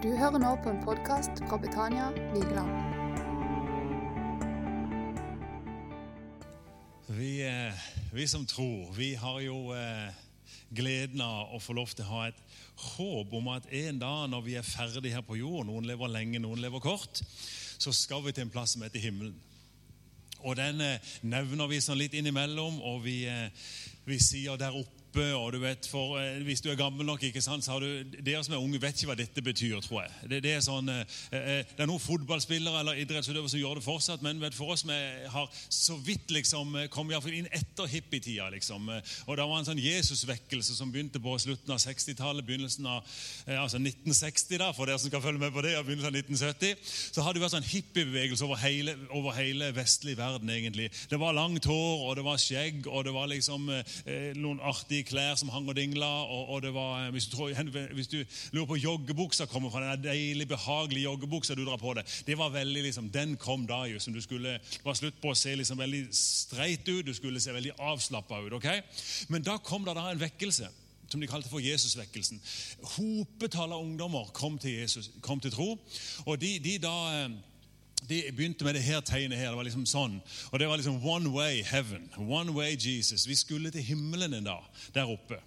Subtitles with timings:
[0.00, 2.70] Du hører nå på en podkast fra Betania Vigeland.
[7.08, 10.08] Vi, eh, vi som tror, vi har jo eh,
[10.72, 12.40] gleden av å få lov til å ha et
[12.94, 16.40] håp om at en dag når vi er ferdig her på jord, noen lever lenge,
[16.40, 17.20] noen lever kort,
[17.76, 19.36] så skal vi til en plass som heter himmelen.
[20.40, 23.18] Og den eh, nevner vi sånn litt innimellom, og vi,
[24.08, 27.42] vi sier der oppe og du vet, for eh, Hvis du er gammel nok, ikke
[27.42, 30.12] sant, så har du, dere som er unge, vet ikke hva dette betyr, tror jeg.
[30.30, 33.84] Det, det er, sånn, eh, eh, det er noen fotballspillere eller idrettsutøvere som gjør det
[33.86, 34.92] fortsatt, men vet, for oss som
[35.34, 38.86] har så vidt liksom, kom inn etter hippietida liksom,
[39.26, 43.02] og Det var en sånn Jesusvekkelse som begynte på slutten av 60-tallet, begynnelsen av
[43.50, 46.88] altså 1960, da, for dere som skal følge med på det, og begynnelsen av 1970.
[47.12, 50.88] Så har det vært sånn hippiebevegelse over hele, over hele vestlig verden, egentlig.
[51.10, 54.99] Det var langt hår, og det var skjegg, og det var liksom eh, noen artige
[55.00, 56.08] i klær som hang og dingla.
[56.26, 57.54] Og, og det var, hvis du, tror,
[57.96, 58.18] hvis, du
[58.52, 62.52] lurer på joggebuksa kommer fra, den deilig, behagelige joggebuksa du drar på deg, det var
[62.54, 64.00] veldig liksom, Den kom da jo.
[64.00, 67.54] som du skulle, var slutt på å se liksom veldig streit ut, du skulle se
[67.54, 68.58] veldig avslappa ut.
[68.60, 68.70] ok?
[69.28, 70.70] Men da kom det da en vekkelse
[71.10, 72.38] som de kalte for Jesusvekkelsen.
[72.94, 75.72] Hopetall av ungdommer kom til Jesus, kom til tro.
[76.26, 77.32] og de, de da eh,
[78.08, 79.52] de begynte med det her tegnet her.
[79.52, 80.16] Det var liksom sånn.
[80.50, 82.08] Og det var liksom one way heaven.
[82.18, 83.26] One way Jesus.
[83.28, 85.38] Vi skulle til himmelen en dag der oppe.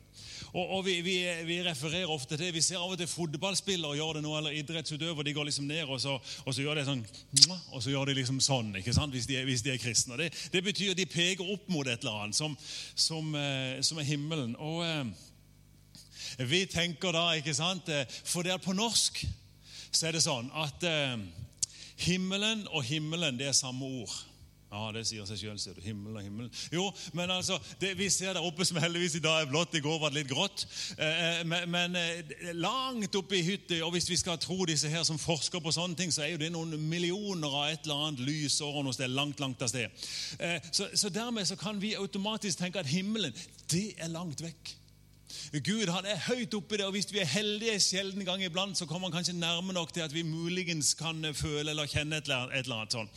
[0.54, 1.16] Og, og vi, vi,
[1.48, 2.54] vi, refererer ofte til det.
[2.54, 5.26] Vi ser av og til fotballspillere gjør det nå, eller idrettsutøvere.
[5.26, 7.02] De går liksom ned, og så, og så gjør de sånn
[7.74, 10.18] Og så gjør de liksom sånn, ikke sant, hvis de, er, hvis de er kristne.
[10.22, 12.54] Det, det, betyr de peker opp mot et eller annet som,
[12.94, 14.54] som, eh, som er himmelen.
[14.62, 19.24] Og eh, vi tenker da, ikke sant eh, For det er på norsk
[19.94, 20.82] så er det sånn at
[22.04, 24.14] Himmelen og himmelen, det er samme ord.
[24.74, 25.84] Ja, Det sier seg sjøl, sier du.
[25.86, 26.48] Himmel og himmel.
[26.74, 29.76] Jo, men altså, det, Vi ser der oppe som heldigvis i dag er blått.
[29.78, 30.66] I går var det litt grått.
[30.98, 34.90] Eh, eh men, men eh, langt oppe i hytta, og hvis vi skal tro disse
[34.90, 38.08] her som forsker på sånne ting, så er jo det noen millioner av et eller
[38.08, 39.94] annet lysår noe sted, langt, langt av sted.
[40.40, 43.36] Eh, så, så dermed så kan vi automatisk tenke at himmelen,
[43.70, 44.74] det er langt vekk.
[45.64, 48.86] Gud han er høyt oppi det, og hvis vi er heldige sjelden gang iblant, så
[48.90, 52.76] kommer han kanskje nærme nok til at vi muligens kan føle eller kjenne et eller
[52.76, 53.10] annet sånn.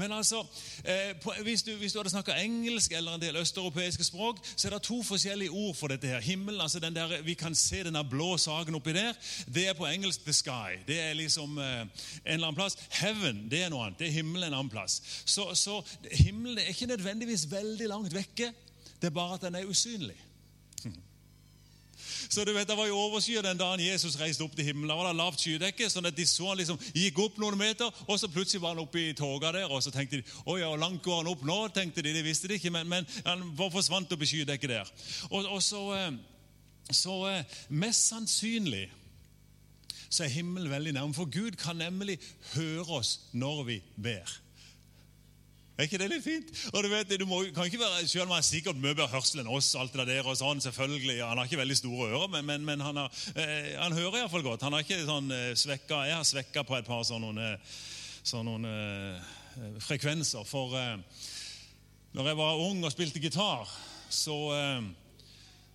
[0.00, 0.42] Men altså,
[0.84, 1.12] eh,
[1.42, 4.82] hvis, du, hvis, du, hadde snakka engelsk eller en del østeuropeiske språk, så er det
[4.88, 6.08] to forskjellige ord for dette.
[6.08, 6.20] her.
[6.20, 9.12] Himmelen, altså den der, Vi kan se denne blå saken oppi der.
[9.54, 10.84] Det er på engelsk 'the sky'.
[10.86, 11.88] Det er liksom eh, en
[12.24, 12.76] eller annen plass.
[12.90, 13.98] Heaven det er noe annet.
[13.98, 15.02] Det er himmelen en annen plass.
[15.24, 15.82] Så, så
[16.12, 18.52] himmelen er ikke nødvendigvis veldig langt vekke.
[19.00, 20.18] Det er bare at den er usynlig.
[22.32, 24.88] Så du vet, Det var jo overskyet den dagen Jesus reiste opp til himmelen.
[24.88, 27.90] Da var det lavt skydekke, sånn at de så han liksom gikk opp noen meter,
[28.06, 29.68] og så plutselig var han oppe i toga der.
[29.68, 31.58] Og så tenkte de å ja, langt går han opp nå?
[31.76, 34.92] tenkte de, Det visste de ikke, men, men han forsvant opp i skydekket der.
[35.28, 36.16] Og, og så, eh,
[36.88, 38.86] så eh, mest sannsynlig
[40.08, 41.16] så er himmelen veldig nærme.
[41.16, 42.16] For Gud kan nemlig
[42.54, 44.38] høre oss når vi ber.
[45.72, 46.50] Er ikke det litt fint?
[46.74, 49.40] Og du vet, du må, kan ikke være, Selv om han sikkert mye bedre hørsel
[49.40, 52.44] enn oss, alt det der og sånn, selvfølgelig, Han har ikke veldig store ører, men,
[52.44, 54.66] men, men han, har, eh, han hører iallfall godt.
[54.66, 57.54] Han har ikke sånn eh, svekka Jeg har svekka på et par sånne,
[58.20, 59.30] sånne eh,
[59.80, 60.44] frekvenser.
[60.48, 61.22] For eh,
[62.12, 63.72] når jeg var ung og spilte gitar,
[64.12, 64.90] så eh,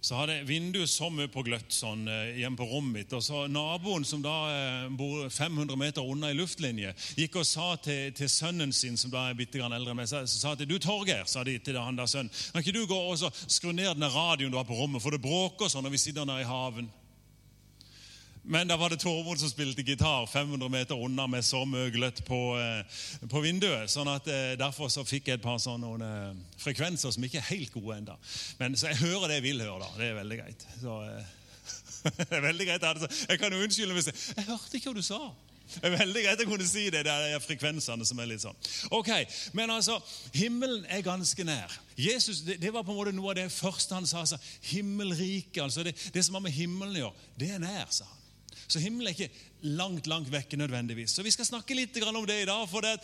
[0.02, 3.13] så hadde vinduet så mye på gløtt sånn, eh, hjemme på rommet mitt.
[3.13, 7.75] og så Naboen, som da eh, bor 500 meter unna i luftlinje, gikk og sa
[7.81, 10.56] til, til sønnen sin, som da er bitte grann eldre enn meg, så, så sa
[10.56, 13.74] til du Torgeir, sa de til han der sønnen, kan ikke du gå og skru
[13.74, 16.46] ned den radioen du har på rommet, for det bråker sånn når vi sitter nede
[16.46, 16.91] i haven.
[18.50, 22.22] Men da var det Tormod som spilte gitar 500 meter unna med så mye gløtt
[22.25, 23.91] på, eh, på, vinduet.
[23.91, 27.50] sånn at eh, Derfor så fikk jeg et par sånne eh, frekvenser som ikke er
[27.50, 28.16] helt gode ennå.
[28.80, 29.81] Så jeg hører det jeg vil høre.
[29.84, 29.90] da.
[30.00, 30.63] Det er veldig greit.
[30.80, 30.96] Så,
[32.22, 32.88] det er veldig greit.
[33.28, 35.19] Jeg kan jo unnskylde hvis jeg Jeg hørte ikke hva du sa.
[35.68, 37.02] Det er veldig greit å kunne si det.
[37.03, 38.56] Det er frekvensene som er litt sånn.
[38.96, 39.12] Ok,
[39.52, 39.97] Men altså,
[40.31, 41.74] himmelen er ganske nær.
[42.00, 44.24] Jesus, Det, det var på en måte noe av det første han sa.
[44.24, 44.40] Altså,
[44.72, 48.24] himmelriket, altså det, det som har med himmelen å gjøre, det er nær, sa han.
[48.67, 49.45] Så himmelen er ikke
[49.77, 51.12] langt langt vekke nødvendigvis.
[51.15, 53.00] Så Vi skal snakke litt om det i dag, for det,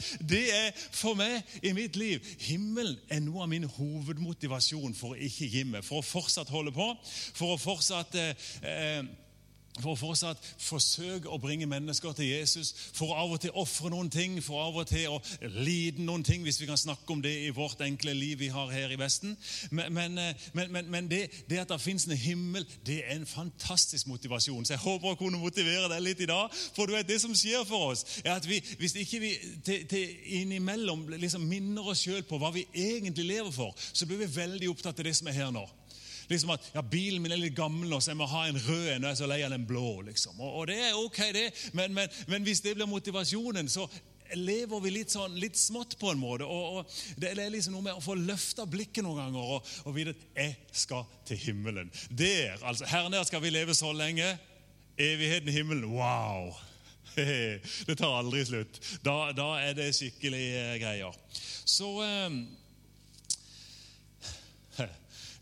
[0.53, 5.49] er for meg i mitt liv Himmelen er noe av min hovedmotivasjon for å ikke
[5.49, 6.89] gi meg, for å fortsatt holde på,
[7.33, 9.03] for å fortsatt eh, eh
[9.81, 14.11] for å fortsatt forsøke å bringe mennesker til Jesus, for av og til ofre noen
[14.13, 15.21] ting, for av og til å
[15.55, 18.69] lide noen ting, hvis vi kan snakke om det i vårt enkle liv vi har
[18.69, 19.33] her i Vesten.
[19.71, 23.25] Men, men, eh, men, men det, det, at det finnes en himmel, det er en
[23.29, 24.65] fantastisk motivasjon.
[24.65, 26.53] Så jeg håper å kunne motivere deg litt i dag.
[26.75, 29.33] For du vet, det som skjer for oss, er at vi, hvis ikke vi
[29.65, 34.21] til, til innimellom liksom minner oss sjøl på hva vi egentlig lever for, så blir
[34.21, 35.65] vi veldig opptatt av det som er her nå.
[36.29, 38.87] Liksom at ja, Bilen min er litt gammel nå, så jeg må ha en rød
[38.93, 39.03] en.
[39.03, 40.01] Og jeg er så lei av den blå.
[40.07, 40.39] liksom.
[40.39, 41.45] Og, og det er ok, det.
[41.73, 43.87] Men, men, men hvis det blir motivasjonen, så
[44.35, 46.47] lever vi litt sånn, litt smått på en måte.
[46.47, 49.95] og, og Det er liksom noe med å få løfta blikket noen ganger og, og
[49.95, 51.91] vite at 'jeg skal til himmelen'.
[52.09, 54.37] Der, altså, Her nede skal vi leve så lenge.
[54.97, 55.89] Evigheten i himmelen.
[55.89, 56.53] Wow!
[57.87, 58.79] Det tar aldri slutt.
[59.05, 61.13] Da, da er det skikkelig eh, greier.
[61.65, 62.29] Så eh,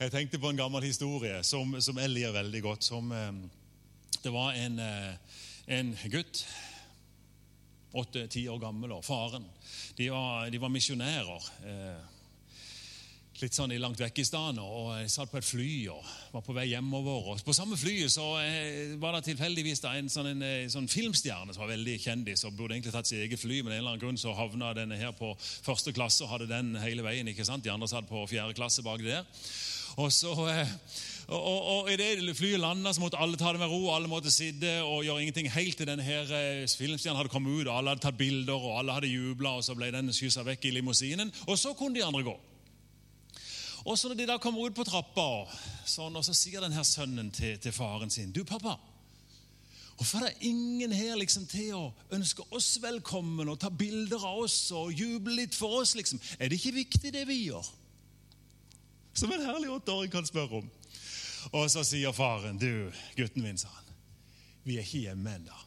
[0.01, 2.85] Jeg tenkte på en gammel historie som, som jeg ler veldig godt.
[2.87, 3.27] Som, eh,
[4.23, 5.35] det var en, eh,
[5.77, 6.39] en gutt
[7.93, 9.45] åtte-ti år gammel, og faren.
[9.99, 11.45] De var, de var misjonærer.
[13.41, 14.61] Eh, litt sånn langt vekk i stedet.
[14.61, 17.31] Og jeg satt på et fly og var på vei hjemover.
[17.33, 21.53] Og på samme flyet så eh, var det tilfeldigvis en, sånn, en, en, sånn filmstjerne
[21.53, 24.03] som var veldig kjendis og burde egentlig tatt sitt eget fly, men en eller annen
[24.03, 27.27] grunn så havna denne her på første klasse og hadde den hele veien.
[27.31, 27.65] ikke sant?
[27.65, 29.25] De andre satt på fjerde klasse bak der.
[29.97, 30.35] Og så...
[30.51, 30.77] Eh,
[31.31, 33.93] og, og, og Idet flyet landa, måtte alle ta det med ro.
[33.93, 37.69] Alle måtte sitte og gjøre ingenting helt til denne her eh, filmstjernen hadde kommet ut.
[37.69, 40.67] og Alle hadde tatt bilder, og alle hadde jubla, og så ble den skyssa vekk
[40.67, 41.31] i limousinen.
[41.47, 42.35] Og så kunne de andre gå.
[43.85, 45.27] Og så når de da kommer ut på trappa,
[45.89, 48.75] sånn, og så sier denne sønnen til, til, faren sin Du, pappa,
[49.97, 51.83] hvorfor er det ingen her liksom til å
[52.13, 55.95] ønske oss velkommen og ta bilder av oss og juble litt for oss?
[55.97, 56.21] liksom?
[56.37, 57.65] Er det ikke viktig, det vi gjør?
[59.17, 60.69] Som en herlig åtteåring kan spørre om.
[61.51, 63.91] Og så sier faren, du, gutten min, sa han,
[64.63, 65.59] vi er ikke hjemme ennå.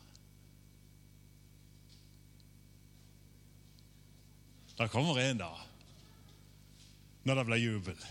[4.79, 5.74] Da kommer en dag
[7.25, 8.05] når det blir jubel.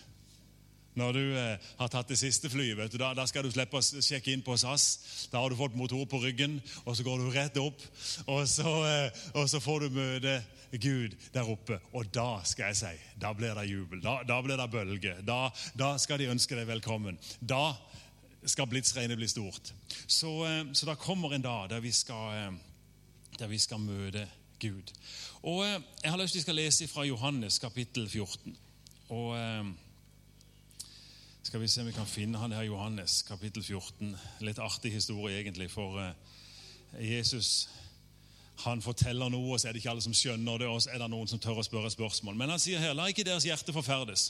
[0.93, 3.79] Når du eh, har tatt det siste flyet, vet du, da, da, skal du slippe
[3.79, 5.27] å sjekke inn på SAS.
[5.31, 7.81] Da har du fått motor på ryggen, og så går du rett opp.
[8.27, 10.35] Og så, eh, og så får du møte
[10.77, 11.79] Gud der oppe.
[11.97, 14.03] Og da skal jeg si, da blir det jubel.
[14.05, 15.15] Da, da blir det bølge.
[15.25, 17.17] Da, da, skal de ønske deg velkommen.
[17.41, 17.73] Da
[18.45, 19.73] skal blitsregnet bli stort.
[20.05, 22.53] Så, eh, så da kommer en dag der vi skal, eh,
[23.39, 24.27] der vi skal møte
[24.59, 24.93] Gud.
[25.41, 28.57] Og eh, Jeg har lyst til å lese fra Johannes kapittel 14.
[29.09, 29.65] Og eh,
[31.43, 34.15] Skal vi se om vi kan finne han her Johannes, kapittel 14.
[34.41, 36.13] Litt artig historie, egentlig, for eh,
[36.99, 37.69] Jesus
[38.63, 41.01] han forteller noe, og så er det ikke alle som skjønner det, og så er
[41.01, 42.35] det noen som tør å spørre spørsmål.
[42.37, 44.27] Men han sier her, la ikke deres hjerte forferdes.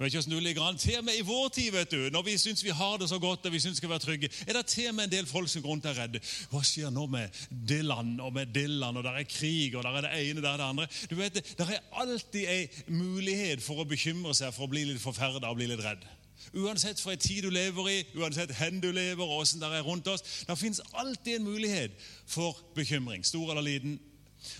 [0.00, 0.78] Jeg vet ikke hvordan du ligger an.
[0.78, 3.18] Til og med i vår tid, vet du, når vi syns vi har det så
[3.18, 5.26] godt og vi synes vi skal være trygge, er det til og med en del
[5.26, 6.22] folk som går rundt er redde.
[6.48, 10.00] Hva skjer nå med det og med det og der er krig, og der er
[10.00, 10.86] det ene, der er det andre?
[11.10, 15.02] Du vet, Det er alltid en mulighet for å bekymre seg, for å bli litt
[15.04, 16.08] forferda og bli litt redd.
[16.54, 19.84] Uansett for en tid du lever i, uansett hvor du lever, og åssen det er
[19.84, 20.24] rundt oss.
[20.48, 21.92] Det fins alltid en mulighet
[22.26, 24.00] for bekymring, stor eller liten.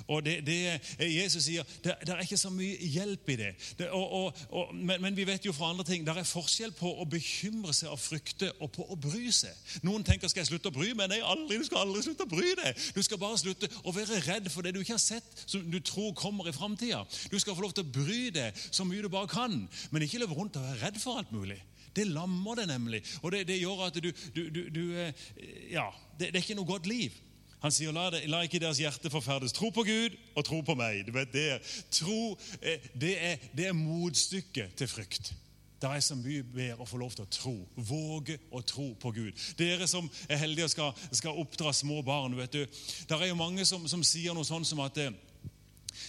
[0.08, 0.58] Og det, det,
[1.00, 3.50] Jesus sier det, det, er ikke så mye hjelp i det.
[3.78, 6.72] det og, og, og, men, men, vi vet jo fra andre ting det er forskjell
[6.76, 9.56] på å bekymre seg og frykte og på å bry seg.
[9.86, 11.10] Noen tenker skal jeg slutte å bry meg?
[11.12, 12.84] Nei, aldri, du skal aldri slutte å bry deg.
[12.96, 15.80] Du skal bare slutte å være redd for det du ikke har sett, som du
[15.84, 17.02] tror kommer i framtida.
[17.32, 19.56] Du skal få lov til å bry deg så mye du bare kan,
[19.90, 21.58] men ikke løpe rundt og være redd for alt mulig.
[21.96, 25.26] Det lammer det nemlig, og det, gjør at du, du, du, du eh,
[25.72, 25.88] Ja,
[26.18, 27.16] det er ikke noe godt liv.
[27.60, 29.52] Han sier la, det, la, ikke deres hjerte forferdes.
[29.56, 31.04] Tro på Gud og tro på meg.
[31.06, 31.60] Du vet, det,
[31.92, 35.34] tro, eh, det, er, det er motstykket til frykt.
[35.80, 37.54] Det er så mye mer å få lov til å tro.
[37.76, 39.44] Våge å tro på Gud.
[39.56, 42.36] Dere som er heldige og skal, skal oppdra små barn.
[42.36, 42.66] vet du,
[43.08, 45.12] Det er jo mange som, som sier noe sånn som at eh,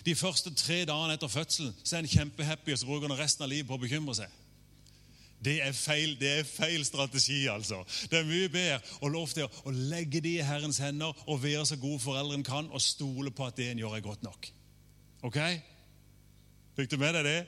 [0.06, 3.48] de første tre dagene etter fødselen så er en kjempehappy og så bruker han resten
[3.48, 4.41] av livet på å bekymre seg.
[5.44, 7.82] Det er, feil, det er feil strategi, altså.
[8.12, 11.66] Det er mye bedre å lov til å legge det i Herrens hender og være
[11.66, 14.52] så gode foreldrene kan, og stole på at det en gjør, er godt nok.
[15.26, 15.40] Ok?
[16.78, 17.40] Fikk du med deg det?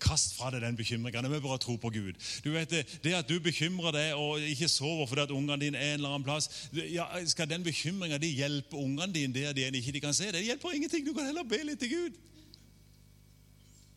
[0.00, 1.26] Kast fra deg den bekymringen.
[1.26, 2.16] Det er bare tro på Gud.
[2.44, 5.78] Du vet Det, det at du bekymrer deg og ikke sover fordi at ungene dine
[5.78, 10.00] er en eller annen plass ja, Skal den bekymringa hjelpe ungene dine der de ikke
[10.00, 10.40] kan se det?
[10.40, 11.04] Det hjelper ingenting.
[11.06, 12.18] Du kan heller be litt til Gud.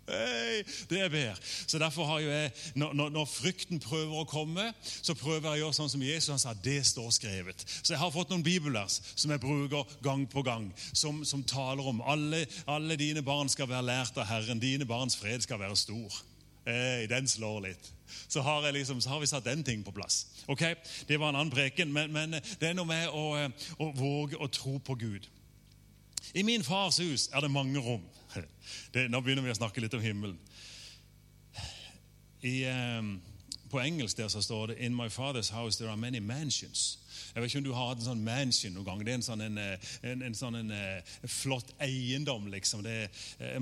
[0.08, 1.36] Hey, det er bedre.
[1.68, 5.78] Så Derfor har jeg, når, når, frykten prøver å komme, så prøver jeg å gjøre
[5.78, 6.52] sånn som Jesus han sa.
[6.60, 7.64] Det står skrevet.
[7.80, 11.88] Så jeg har fått noen bibelvers som jeg bruker gang på gang, som, som taler
[11.88, 14.60] om alle, alle, dine barn skal være lært av Herren.
[14.60, 16.20] Dine barns fred skal være stor.
[16.68, 17.92] Hey, den slår litt.
[18.28, 20.26] Så har, liksom, så har, vi satt den ting på plass.
[20.52, 20.66] Ok,
[21.08, 23.48] Det var en annen preken, men, men det er noe med å,
[23.80, 25.32] å våge å tro på Gud.
[26.34, 28.04] I min fars hus er det mange rom.
[28.94, 30.40] Det, nå begynner vi å snakke litt om himmelen.
[32.44, 33.16] I, um,
[33.72, 37.03] på engelsk der så står det 'In my father's house there are many mansions'.
[37.34, 39.04] Jeg vet ikke om du har hatt en sånn mansion noen gang.
[39.04, 39.62] Det er en sånn, en,
[40.12, 40.74] en, en sånn en,
[41.30, 42.84] flott eiendom, liksom.
[42.86, 42.98] Det,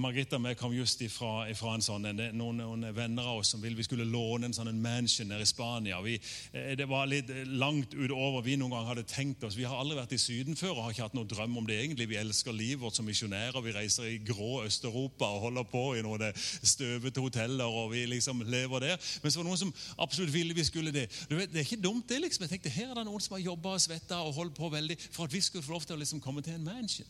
[0.01, 3.53] Margrethe og jeg kom just ifra, ifra en sånn det, noen, noen, venner av oss
[3.53, 6.01] som ville vi skulle låne en sånn mansion nede i Spania.
[6.05, 6.17] Vi,
[6.51, 9.57] det var litt langt utover vi noen gang hadde tenkt oss.
[9.57, 11.79] Vi har aldri vært i Syden før og har ikke hatt noen drøm om det
[11.81, 12.09] egentlig.
[12.11, 13.61] Vi elsker livet vårt som misjonærer.
[13.63, 18.43] Vi reiser i grå Øst-Europa og holder på i noen støvete hoteller, og vi liksom
[18.47, 19.11] lever der.
[19.21, 21.07] Men så var det noen som absolutt ville vi skulle det.
[21.29, 22.21] Vet, det er ikke dumt, det.
[22.25, 22.45] liksom.
[22.45, 24.97] Jeg tenkte, Her er det noen som har jobba og svetta og holdt på veldig
[25.11, 27.07] for at vi skulle få lov til å liksom komme til en mansion.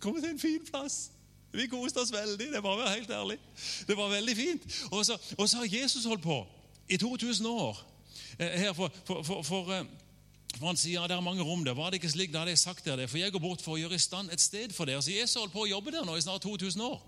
[0.00, 1.10] Komme til en fin plass.
[1.52, 2.52] Vi koste oss veldig.
[2.52, 3.38] Det var være helt ærlig.
[3.86, 4.66] Det var veldig fint.
[4.90, 6.46] Og så, og så har Jesus holdt på
[6.88, 7.86] i 2000 år.
[8.38, 9.84] Eh, her for, for, for, eh,
[10.58, 11.74] for Han sier det er mange rom der.
[11.74, 13.10] Var det ikke slik, da hadde jeg sagt det.
[13.10, 15.02] For jeg går bort for å gjøre i stand et sted for dere.
[15.02, 17.00] Så Jesus holdt på å jobbe der nå i snart 2000 år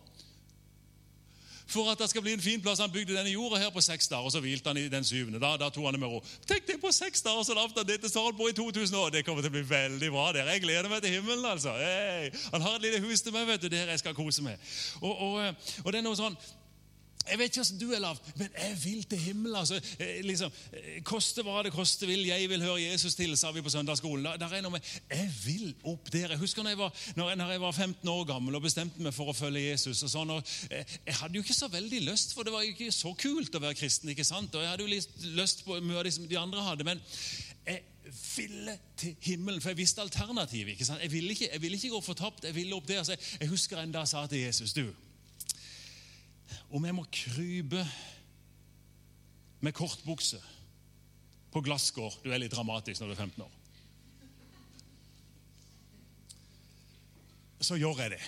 [1.73, 2.81] for at det skal bli en fin plass.
[2.83, 5.41] Han bygde denne jorda her på seks dager, og så hvilte han i den syvende.
[5.43, 6.23] Da, da tok han det med ro.
[6.49, 9.13] Tenk deg på seks dager, så lavt han dette så på i 2000 år.
[9.15, 10.51] Det kommer til å bli veldig bra der.
[10.55, 11.75] Jeg gleder meg til himmelen, altså.
[11.81, 12.33] Hey.
[12.55, 14.61] Han har et lite hus til meg, vet du, der jeg skal kose meg.
[15.01, 16.37] Og, og, og det er noe sånn
[17.31, 19.57] jeg vet ikke hvordan du er lav, men jeg vil til himmelen.
[19.57, 23.51] altså, eh, liksom, eh, Koste hva det koste vil, jeg vil høre Jesus til, sa
[23.53, 24.25] vi på søndagsskolen.
[24.25, 26.29] Der, der er noe med, Jeg vil opp der.
[26.29, 29.31] Jeg husker når jeg, var, når jeg, var 15 år gammel og bestemte meg for
[29.31, 30.03] å følge Jesus.
[30.03, 32.75] og sånn, og eh, Jeg hadde jo ikke så veldig lyst, for det var jo
[32.75, 34.11] ikke så kult å være kristen.
[34.11, 34.55] ikke sant?
[34.55, 36.85] Og Jeg hadde jo litt lyst på mye av det som de andre hadde.
[36.85, 37.01] men
[37.67, 37.83] jeg
[38.37, 40.75] ville til himmelen, for jeg visste alternativet.
[40.75, 41.03] ikke sant?
[41.03, 43.03] Jeg ville ikke, jeg ville ikke gå fortapt, jeg ville opp der.
[43.03, 44.89] Så jeg, jeg husker en dag sa til Jesus du,
[46.73, 47.85] om vi må krype
[49.63, 50.41] med kortbukse
[51.53, 53.59] på glasskår Du er litt dramatisk når du er 15 år.
[57.63, 58.23] Så gjør jeg det.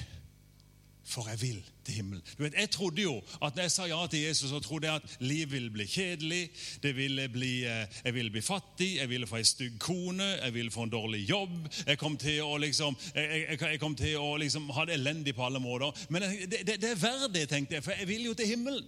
[1.05, 2.23] For jeg vil til himmelen.
[2.39, 4.97] Du vet, Jeg trodde jo at når jeg sa ja til Jesus, så trodde jeg
[4.97, 6.51] at livet ville bli kjedelig.
[6.83, 10.71] ville bli, eh, Jeg ville bli fattig, jeg ville få en stygg kone, jeg ville
[10.71, 11.69] få en dårlig jobb.
[11.87, 15.35] Jeg kom til å, liksom, jeg, jeg, jeg kom til å liksom, ha det elendig
[15.35, 15.93] på alle måter.
[16.09, 18.85] Men det, det, det er verdt det, tenkte jeg, for jeg vil jo til himmelen.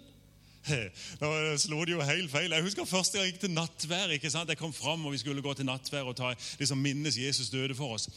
[1.20, 1.28] Nå
[1.62, 2.52] slo det jo helt feil.
[2.52, 4.12] Jeg husker første gang jeg gikk til nattvær.
[4.16, 4.50] ikke sant?
[4.50, 7.76] Jeg kom fram, og vi skulle gå til nattvær og ta, liksom minnes Jesus døde
[7.78, 8.08] for oss.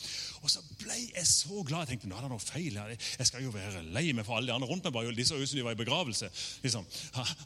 [0.42, 1.86] Og så ble jeg så glad.
[1.86, 2.96] Jeg tenkte nå er det noe feil her.
[3.20, 4.94] Jeg skal jo være lei meg for alle de andre rundt meg.
[4.94, 6.32] bare, De så ut som de var i begravelse.
[6.66, 6.86] Liksom.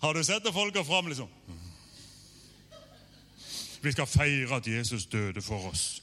[0.01, 1.07] Har du sett det folk går fram?
[1.11, 1.29] liksom?
[3.83, 6.01] Vi skal feire at Jesus døde for oss.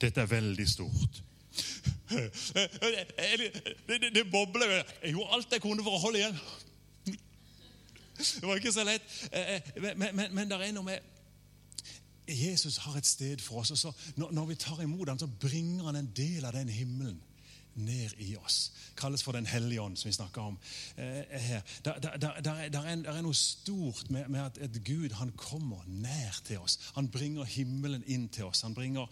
[0.00, 1.22] Dette er veldig stort.
[2.12, 4.82] Det, det, det bobler.
[5.02, 6.36] Jeg gjorde alt jeg kunne for å holde igjen.
[8.40, 9.02] Det var ikke så lett.
[9.32, 11.10] Eh, eh, men, men, men det er noe med
[12.28, 13.70] Jesus har et sted for oss.
[13.70, 17.20] og så Når vi tar imot ham, så bringer han en del av den himmelen
[17.74, 18.72] ned i oss.
[18.96, 20.58] Kalles for Den hellige ånd, som vi snakker om
[20.96, 21.60] eh, her.
[21.84, 25.84] Der, der, der, er, der, er, noe stort med, med at, et Gud han kommer
[25.86, 26.78] nær til oss.
[26.94, 28.60] Han bringer himmelen inn til oss.
[28.60, 29.06] Han bringer,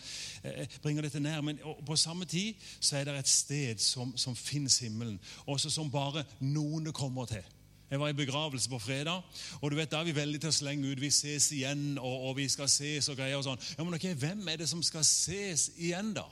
[0.83, 1.41] bringer dette nær.
[1.41, 5.91] Men på samme tid så er det et sted som, som fins himmelen, også som
[5.91, 7.45] bare noen kommer til.
[7.91, 9.23] Jeg var i begravelse på fredag,
[9.61, 12.29] og du vet, da er vi veldig til å slenge ut 'Vi ses igjen', og,
[12.29, 13.59] og 'vi skal ses' og greier og sånn.
[13.79, 16.25] Ja, men ok, Hvem er det som skal ses igjen, da?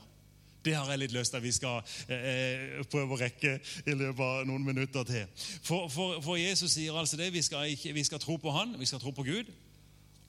[0.64, 4.24] Det har jeg litt lyst til at vi skal eh, prøve å rekke i løpet
[4.24, 5.26] av noen minutter til.
[5.62, 7.32] For, for, for Jesus sier altså det.
[7.32, 9.52] Vi skal, ikke, vi skal, tro på Han, vi skal tro på Gud.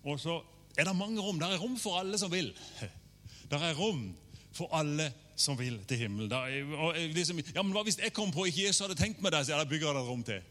[0.03, 0.39] Og så
[0.77, 1.39] er det mange rom.
[1.41, 2.53] Der er rom for alle som vil.
[3.51, 4.15] Der er rom
[4.53, 6.31] for alle som vil til himmelen.
[6.77, 9.45] Og, liksom, ja, men Hva hvis jeg kom på ikke Jesus hadde tenkt meg det,
[9.47, 10.41] Så da bygger det et rom til.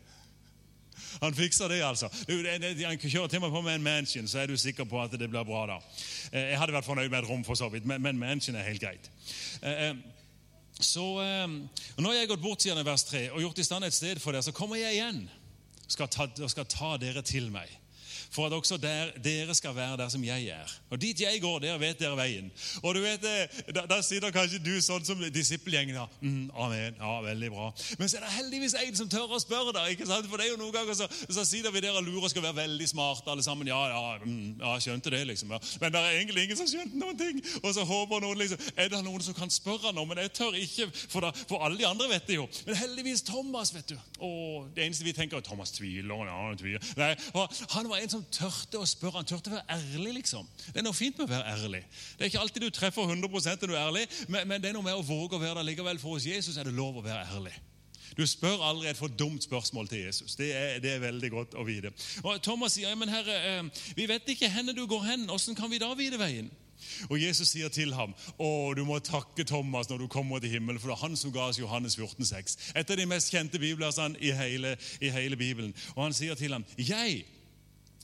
[1.22, 2.10] Han fikser det, altså.
[2.28, 5.30] Han kjører til meg på med en mansion, så er du sikker på at det
[5.30, 5.64] blir bra.
[5.66, 5.80] da.
[6.32, 8.82] Eh, jeg hadde vært fornøyd med et rom, for så vidt, men mansion er helt
[8.82, 9.10] greit.
[10.78, 11.02] Så
[11.98, 14.32] Nå har jeg gått bort siden vers 3 og gjort i stand et sted for
[14.32, 17.72] dere, så kommer jeg igjen og skal ta, og skal ta dere til meg
[18.30, 20.72] for at også der, dere skal være der som jeg er.
[20.90, 22.50] Og dit jeg går, der vet dere veien.
[22.82, 25.94] Og du vet, eh, Da, da sitter kanskje du sånn som disippelgjengen.
[25.94, 27.68] Ja, mm, amen, ja, veldig bra.
[27.98, 29.72] Men så er det heldigvis en som tør å spørre.
[29.72, 30.28] da, ikke sant?
[30.30, 32.42] For det er jo noen ganger så, så sitter vi der og lurer og skal
[32.42, 33.68] være veldig smarte alle sammen.
[33.68, 35.52] Ja, ja, mm, ja skjønte det, liksom.
[35.52, 35.60] Ja.
[35.80, 37.42] Men det er egentlig ingen som skjønte noen ting.
[37.62, 40.08] Og så håper noen liksom, Er det noen som kan spørre noe?
[40.08, 42.48] Men jeg tør ikke, for, da, for alle de andre vet det jo.
[42.66, 43.96] Men heldigvis Thomas, vet du.
[44.18, 44.30] Å,
[44.74, 46.24] det eneste vi tenker, er Thomas tviler.
[46.28, 46.92] Ja, tviler.
[46.98, 47.12] Nei,
[47.74, 49.20] han var en som som tørte å spørre.
[49.20, 50.18] Han tørte å være ærlig.
[50.20, 50.46] liksom.
[50.72, 51.82] Det er noe fint med å være ærlig.
[52.16, 54.76] Det er ikke alltid du treffer 100 når du er ærlig, men, men, det er
[54.76, 56.00] noe med å våge å være der likevel.
[56.02, 57.54] For hos Jesus er det lov å være ærlig.
[58.18, 60.34] Du spør aldri et for dumt spørsmål til Jesus.
[60.34, 61.92] Det er, det er veldig godt å vite.
[62.24, 65.28] Og Thomas sier men herre, eh, vi vet ikke hvor du går hen.
[65.28, 66.50] Hvordan kan vi da vite veien?
[67.10, 70.78] Og Jesus sier til ham å, du må takke Thomas når du kommer til himmelen,
[70.80, 72.58] for det er han som ga oss Johannes 14, 14,6.
[72.78, 75.74] Et av de mest kjente biblersene i hele, i hele Bibelen.
[75.96, 77.24] Og han sier til ham, 'Jeg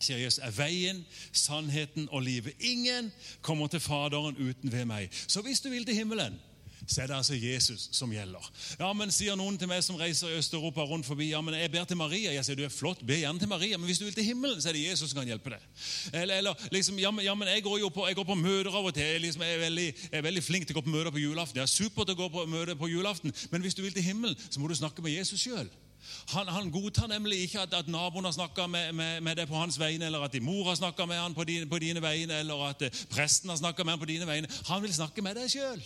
[0.05, 2.57] sier Jesus, er veien, sannheten og livet.
[2.61, 5.23] Ingen kommer til Faderen uten ved meg.
[5.27, 6.39] Så hvis du vil til himmelen,
[6.87, 8.51] så er det altså Jesus som gjelder.
[8.79, 11.71] Ja, men Sier noen til meg som reiser i Øst-Europa rundt forbi ja, men jeg
[11.73, 12.33] ber til Maria.
[12.35, 14.61] Jeg sier du er flott, be gjerne til Maria, men hvis du vil til himmelen,
[14.61, 15.65] så er det Jesus som kan hjelpe deg.
[16.13, 18.91] Eller, eller liksom, ja, men, ja, men jeg går jo på, går på møter av
[18.91, 19.07] og til.
[19.07, 21.25] Jeg, liksom, jeg, er veldig, jeg, er veldig, flink til å gå på møter på
[21.25, 21.61] julaften.
[21.61, 24.37] Det er supert å gå på møter på julaften, men hvis du vil til himmelen,
[24.51, 25.71] så må du snakke med Jesus sjøl.
[26.33, 29.59] Han, han, godtar nemlig ikke at, at naboen har snakka med, med, med, deg på
[29.59, 32.39] hans vegne, eller at din mor har snakka med han på dine, på dine vegne,
[32.45, 34.49] eller at eh, presten har snakka med han på dine vegne.
[34.69, 35.85] Han vil snakke med deg sjøl.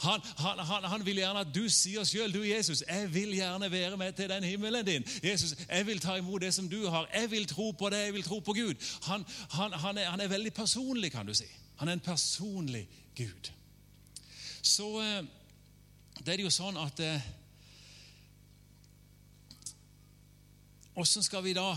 [0.00, 3.70] Han, han, han, han, vil gjerne at du sier sjøl, du Jesus, jeg vil gjerne
[3.72, 5.06] være med til den himmelen din.
[5.24, 7.08] Jesus, jeg vil ta imot det som du har.
[7.14, 8.74] Jeg vil tro på det, jeg vil tro på Gud.
[9.02, 9.24] Han,
[9.96, 11.48] er, er, veldig personlig, kan du si.
[11.76, 13.50] Han er en personlig Gud.
[14.62, 15.22] Så eh,
[16.26, 17.00] det er jo sånn at
[20.98, 21.68] Åssen skal vi da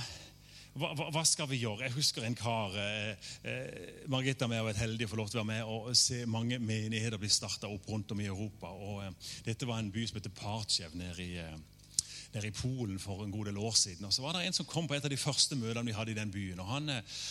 [0.82, 1.84] hva, hva, skal vi gjøre?
[1.86, 5.28] Jeg husker en kar eh, eh Margrethe og jeg har vært heldige å få lov
[5.30, 8.72] til å være med og se mange menigheter bli starta opp rundt om i Europa.
[8.72, 9.12] og eh,
[9.46, 12.00] Dette var en by som heter Partsjev nede i, eh,
[12.34, 14.08] nede i Polen for en god del år siden.
[14.10, 16.16] Og så var det en som kom på et av de første møtene vi hadde
[16.16, 16.64] i den byen.
[16.64, 17.22] og Han, eh,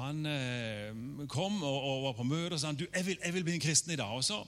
[0.00, 3.46] han eh, kom og, og, var på møte og sa du, jeg vil, jeg vil
[3.46, 4.10] bli en kristen i dag.
[4.18, 4.42] Og så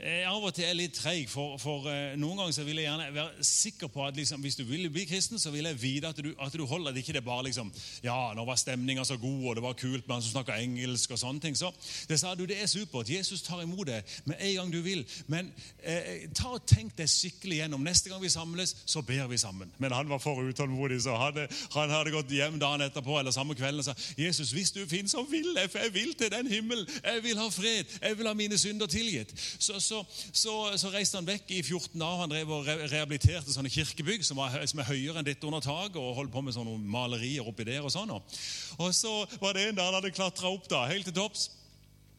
[0.00, 2.88] jeg av og til er litt treig, for, for uh, noen ganger så vil jeg
[2.88, 6.10] gjerne være sikker på at liksom, hvis du vil bli kristen, så vil jeg vite
[6.10, 7.70] at du, at du holder det ikke det bare liksom
[8.04, 11.14] Ja, nå var stemninga så god, og det var kult med han som snakka engelsk
[11.14, 11.58] og sånne ting.
[11.58, 11.70] Så
[12.10, 13.12] det sa du, det er supert.
[13.12, 15.04] Jesus tar imot det med en gang du vil.
[15.30, 17.84] Men eh, ta og tenk deg skikkelig gjennom.
[17.86, 19.70] Neste gang vi samles, så ber vi sammen.
[19.78, 21.46] Men han var for utålmodig, så hadde,
[21.76, 25.14] han hadde gått hjem dagen etterpå eller samme kvelden og sa Jesus, hvis du finnes,
[25.14, 26.88] så vil jeg, for jeg vil til den himmelen.
[27.04, 27.94] Jeg vil ha fred.
[28.02, 29.32] Jeg vil ha mine synder tilgitt.
[29.58, 30.00] Så, så,
[30.32, 32.20] så, så, reiste han vekk i 14 dager.
[32.22, 36.00] Han drev og rehabiliterte sånne kirkebygg som, var, som er høyere enn dette under taket,
[36.00, 37.84] og holdt på med sånne malerier oppi der.
[37.84, 38.14] Og sånn.
[38.14, 39.12] Og så
[39.42, 41.50] var det en der han hadde klatra opp da, helt til topps.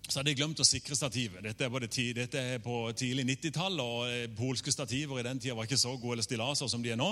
[0.05, 1.41] Så hadde jeg glemt å sikre stativet.
[1.41, 5.55] Dette er, ti, dette er på tidlig 90-tall, og eh, polske stativer i den tida
[5.57, 7.07] var ikke så gode eller stillaser som de er nå.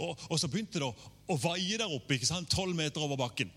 [0.00, 2.48] Og, og så begynte det å, å vaie der oppe, ikke sant?
[2.48, 3.52] 12 meter over bakken.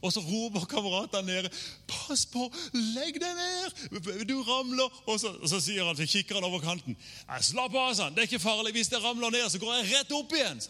[0.00, 1.50] Og så roper kameratene nede
[1.88, 2.50] 'Pass på!
[2.72, 4.24] Legg deg ned!
[4.28, 6.96] Du ramler!' Og så, og så sier han, så kikker han over kanten.
[7.40, 8.14] 'Slapp av, sånn.
[8.14, 8.72] Det er ikke farlig.
[8.72, 10.62] Hvis jeg ramler ned, så går jeg rett opp igjen.'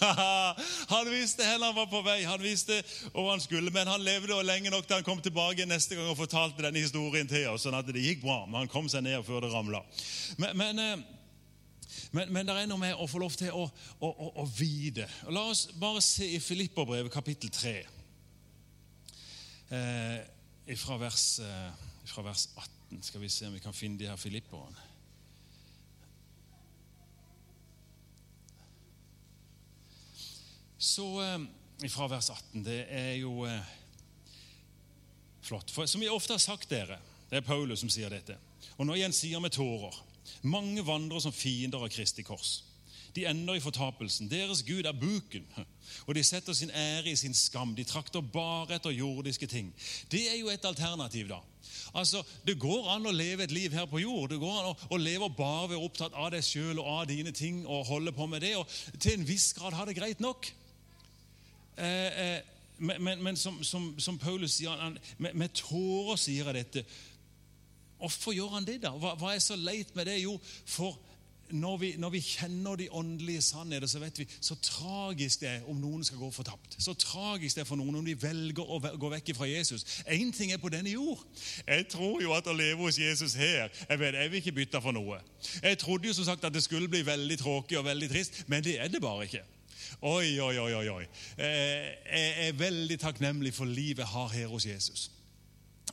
[0.88, 2.80] han visste hvor han var på vei, han visste
[3.12, 6.16] hvor han skulle, men han levde lenge nok til han kom tilbake neste gang og
[6.16, 7.66] fortalte denne historien til oss.
[7.66, 9.82] sånn at det gikk bra, men han kom seg ned før det ramla.
[10.40, 11.08] Men, men eh,
[12.12, 13.68] men, men, det er noe med å få lov til å,
[14.00, 15.06] å, å, å vite.
[15.30, 17.99] La oss bare se i Filipperbrevet kapittel 3
[19.70, 21.72] eh, fra, vers, eh,
[22.04, 23.02] fra, vers, 18.
[23.02, 24.88] Skal vi se om vi kan finne de her filipperne.
[30.78, 33.74] Så eh, fra vers 18 Det er jo eh,
[35.44, 35.70] flott.
[35.70, 36.98] For, som jeg ofte har sagt dere,
[37.30, 38.36] det er Paulus som sier dette,
[38.76, 39.94] og nå igjen sier med tårer
[40.42, 42.60] Mange vandrer som fiender av Kristi kors.
[43.14, 44.30] De ender i fortapelsen.
[44.30, 45.46] Deres Gud er buken,
[46.06, 47.74] og de setter sin ære i sin skam.
[47.76, 49.74] De trakter bare etter jordiske ting.
[50.10, 51.40] Det er jo et alternativ, da.
[51.94, 54.30] Altså, Det går an å leve et liv her på jord.
[54.30, 57.32] Det går an å, å leve bare være opptatt av deg sjøl og av dine
[57.32, 58.54] ting og holde på med det.
[58.56, 60.52] Og til en viss grad ha det greit nok.
[61.76, 62.40] Eh, eh,
[62.78, 66.84] men, men, men som, som, som, Paulus sier, han, med, med tårer sier jeg dette.
[68.00, 68.94] Hvorfor gjør han det, da?
[68.96, 70.22] Hva, hva er så leit med det?
[70.22, 70.96] Jo, for
[71.52, 75.68] når vi, når vi, kjenner de åndelige sannheter, så vet vi så tragisk det er
[75.70, 76.76] om noen skal gå fortapt.
[76.78, 79.84] Så tragisk det er for noen om de velger å gå vekk fra Jesus.
[80.06, 81.22] Én ting er på denne jord.
[81.66, 84.82] Jeg tror jo at å leve hos Jesus her Jeg vet, jeg vil ikke bytte
[84.82, 85.20] for noe.
[85.62, 88.64] Jeg trodde jo som sagt at det skulle bli veldig tråkig og veldig trist, men
[88.64, 89.44] det er det bare ikke.
[90.00, 91.06] Oi, oi, oi, oi.
[91.36, 95.10] Eh, jeg er veldig takknemlig for livet jeg har her hos Jesus.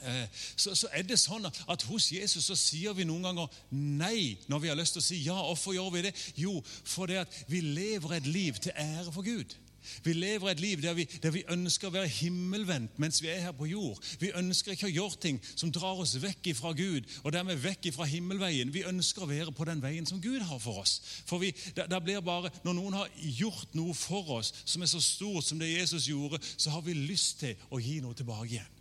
[0.01, 4.37] Eh, så, så, er det sånn at hos Jesus så sier vi noen ganger nei
[4.47, 5.37] når vi har lyst til å si ja.
[5.47, 6.15] Hvorfor gjør vi det?
[6.39, 9.57] Jo, fordi at vi lever et liv til ære for Gud.
[10.03, 13.45] Vi lever et liv der vi, der vi, ønsker å være himmelvendt mens vi er
[13.47, 13.99] her på jord.
[14.19, 17.89] Vi ønsker ikke å gjøre ting som drar oss vekk fra Gud og dermed vekk
[17.95, 18.73] fra himmelveien.
[18.73, 20.99] Vi ønsker å være på den veien som Gud har for oss.
[21.29, 24.91] For vi, da, det blir bare, Når noen har gjort noe for oss som er
[24.91, 28.57] så stort som det Jesus gjorde, så har vi lyst til å gi noe tilbake
[28.57, 28.76] igjen.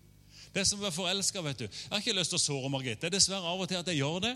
[0.56, 1.40] Det er som å være forelska.
[1.52, 3.02] Jeg har ikke lyst til å såre Margrethe.
[3.02, 4.30] Det er dessverre av og til at jeg gjør det.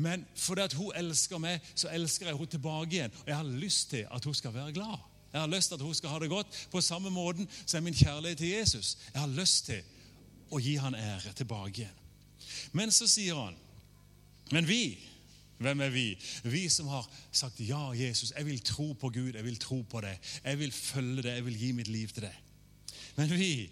[0.00, 3.18] Men fordi at hun elsker meg, så elsker jeg henne tilbake igjen.
[3.20, 4.96] Og jeg har lyst til at hun skal være glad.
[5.34, 6.56] Jeg har lyst til at hun skal ha det godt.
[6.72, 8.94] På samme måten som er min kjærlighet til Jesus.
[9.12, 9.84] Jeg har lyst til
[10.48, 12.00] å gi han ære tilbake igjen.
[12.72, 13.60] Men så sier han
[14.48, 14.96] Men vi,
[15.58, 16.06] Hvem er vi?
[16.48, 20.00] Vi som har sagt ja, Jesus, jeg vil tro på Gud, jeg vil tro på
[20.00, 20.16] deg.
[20.44, 22.36] Jeg vil følge deg, jeg vil gi mitt liv til deg.
[23.16, 23.68] Men vi,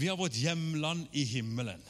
[0.00, 1.82] vi har vårt hjemland i himmelen.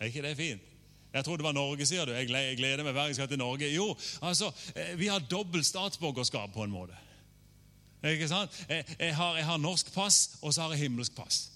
[0.00, 0.68] Er ikke det fint?
[1.12, 2.14] Jeg tror det var Norge, sier du.
[2.16, 3.68] Jeg gleder meg hver gang jeg skal til Norge.
[3.68, 3.90] Jo,
[4.24, 6.96] altså, eh, vi har dobbelt statsborgerskap på en måte.
[8.02, 8.54] Ikke sant?
[8.68, 11.52] Jeg, jeg, har, jeg har norsk pass, og så har jeg himmelsk pass.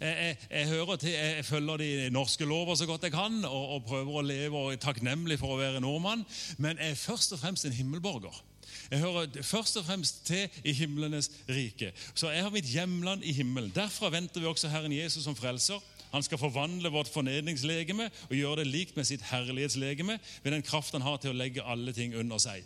[0.00, 4.22] Jeg, jeg, til, følger de norske lover så godt jeg kan og, og prøver å
[4.22, 6.22] leve og er takknemlig for å være nordmann.
[6.58, 8.44] Men jeg er først og fremst en himmelborger.
[8.90, 11.92] Jeg hører først og fremst til i himlenes rike.
[12.14, 13.72] Så jeg har mitt hjemland i himmelen.
[13.74, 15.82] Derfra venter vi også Herren Jesus som frelser.
[16.12, 20.96] Han skal forvandle vårt fornedringslegeme og gjøre det likt med sitt herlighetslegeme ved den kraft
[20.96, 22.64] han har til å legge alle ting under seg.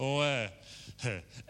[0.00, 0.48] Og eh,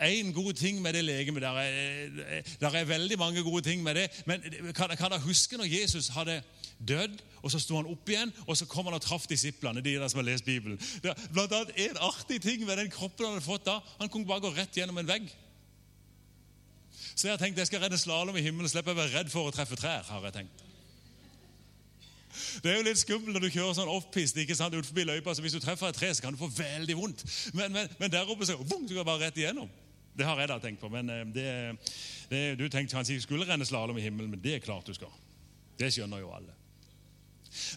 [0.00, 3.94] en god ting med det legemet der er, der er veldig mange gode ting med
[3.94, 4.22] det.
[4.26, 4.42] Men
[4.74, 6.42] kan, kan dere huske når Jesus hadde
[6.88, 9.80] dødd, og så sto han opp igjen, og så kom han og traff disiplene?
[9.80, 10.78] de der som har lest Bibelen.
[11.02, 13.78] Det blant annet En artig ting med den kroppen han hadde fått da.
[14.00, 15.28] Han kunne bare gå rett gjennom en vegg.
[17.14, 19.30] Så jeg har tenkt jeg skal redde slalåm i himmelen, slipper jeg å være redd
[19.32, 20.04] for å treffe trær.
[20.06, 20.64] har jeg tenkt.
[22.62, 25.34] Det er jo litt skummelt når du kjører sånn offpist ikke sant, ut forbi løypa.
[25.34, 27.24] så Hvis du treffer et tre, så kan du få veldig vondt.
[27.54, 29.70] Men, men, men der oppe så, boom, så går bare rett igjennom.
[30.18, 30.90] Det har jeg da tenkt på.
[30.92, 31.48] Men eh, det,
[32.30, 34.96] det, du tenkte kanskje jeg skulle renne slalåm i himmelen, men det er klart du
[34.96, 35.12] skal.
[35.78, 36.54] Det skjønner jo alle.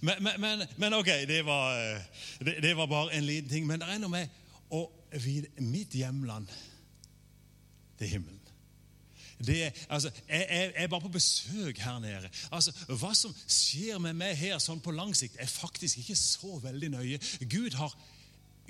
[0.01, 3.67] Men, men, men ok, det var, eh, det, det var, bare en liten ting.
[3.67, 4.39] Men det er noe med
[4.73, 4.85] å
[5.21, 6.49] vite mitt hjemland,
[8.01, 8.40] er himmelen.
[9.47, 12.29] Det, altså, jeg, jeg, jeg, er bare på besøk her nede.
[12.51, 16.59] Altså, Hva som skjer med meg her sånn på lang sikt, er faktisk ikke så
[16.63, 17.19] veldig nøye.
[17.49, 17.95] Gud har,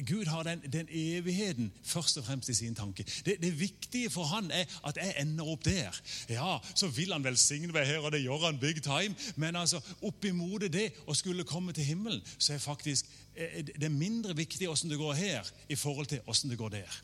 [0.08, 3.06] Gud har den, den, evigheten først og fremst i sin tanke.
[3.26, 6.02] Det, det, viktige for han er at jeg ender opp der.
[6.30, 9.16] Ja, Så vil han velsigne meg her, og det gjør han big time.
[9.36, 13.94] Men altså, oppimot det å skulle komme til himmelen, så er faktisk eh, det er
[13.94, 17.02] mindre viktig åssen det går her, i forhold til åssen det går der.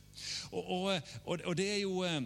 [0.51, 2.21] Og, og, og, og det er jo eh,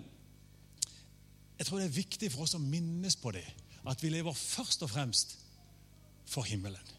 [1.62, 3.46] jeg tror det er viktig for oss å minnes på det.
[3.86, 5.36] At vi lever først og fremst
[6.26, 6.90] for himmelen.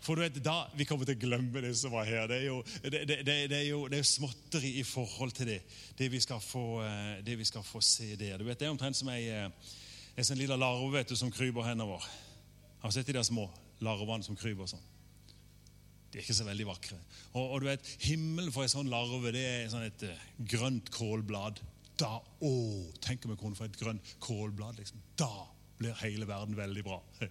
[0.00, 2.24] For du vet, da Vi kommer til å glemme det som var her.
[2.30, 3.18] Det er jo, det, det,
[3.50, 5.58] det er jo er småtteri i forhold til det.
[5.98, 8.38] Det vi skal få, eh, vi skal få se der.
[8.38, 9.50] Du vet, Det er omtrent som ei, ei
[10.16, 12.08] eh, sånn liten larve vet du, som kryper henover.
[12.80, 13.50] Har du sett de der små
[13.84, 14.86] larvene som kryper sånn?
[16.08, 16.96] De er ikke så veldig vakre.
[17.34, 20.88] Og, og du vet, Himmelen for ei sånn larve det er sånn et uh, grønt
[20.94, 21.60] kålblad
[21.98, 22.50] da Å,
[23.02, 24.78] tenk om vi kunne få et grønt kålblad.
[24.78, 25.00] Liksom.
[25.18, 25.32] Da
[25.78, 27.00] blir hele verden veldig bra.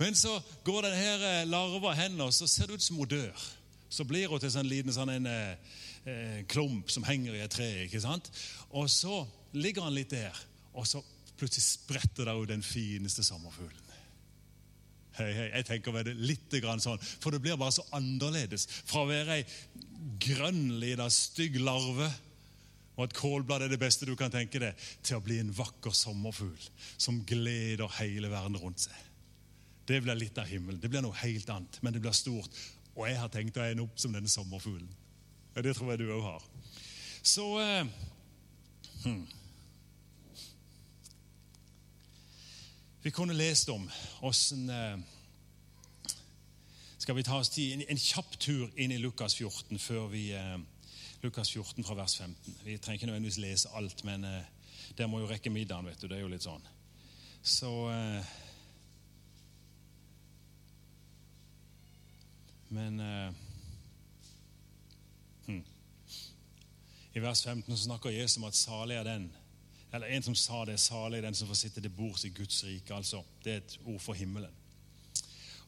[0.00, 3.46] Men så går denne eh, larva hen, og så ser det ut som hun dør.
[3.88, 7.44] Så blir hun til en sånn liten sånn en, eh, eh, klump som henger i
[7.46, 7.70] et tre.
[7.86, 8.28] ikke sant?
[8.76, 9.22] Og så
[9.56, 10.36] ligger han litt der,
[10.76, 11.00] og så
[11.36, 13.82] plutselig spretter det ut den fineste sommerfuglen.
[15.16, 16.52] Hei, hei, Jeg tenker meg det litt
[16.84, 18.66] sånn, for det blir bare så annerledes.
[18.84, 19.46] Fra å være ei
[20.20, 22.10] grønn, lita, stygg larve
[22.96, 25.92] og at kålblad er det beste du kan tenke deg, til å bli en vakker
[25.92, 28.96] sommerfugl som gleder hele verden rundt seg.
[29.86, 30.80] Det blir litt av himmelen.
[30.80, 32.50] Det blir noe helt annet, men det blir stort.
[32.96, 34.88] Og jeg har tenkt å ende opp som denne sommerfuglen.
[35.54, 36.46] Ja, det tror jeg du òg har.
[37.22, 37.86] Så eh,
[39.04, 39.26] hmm.
[43.04, 43.84] Vi kunne lest om
[44.26, 44.96] åssen eh,
[46.98, 50.30] Skal vi ta oss tid, en, en kjapp tur inn i Lukas 14 før vi
[50.34, 50.56] eh,
[51.22, 52.58] Lukas 14 fra vers 15.
[52.64, 54.42] Vi trenger ikke nødvendigvis lese alt, men eh,
[54.98, 55.86] der må jo rekke middagen.
[55.86, 56.66] vet du, Det er jo litt sånn.
[57.42, 58.34] Så eh,
[62.68, 63.32] Men eh,
[65.46, 65.64] hm.
[67.14, 69.28] I vers 15 så snakker Jesus om at salig er den
[69.92, 72.64] eller En som sa det, salig er den som får sitte til bords i Guds
[72.64, 72.94] rike.
[72.94, 74.50] altså, Det er et ord for himmelen.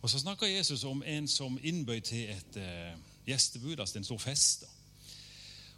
[0.03, 4.19] Og Så snakker Jesus om en som innbød til et eh, gjestebud, altså en stor
[4.19, 4.61] fest.
[4.61, 4.67] da.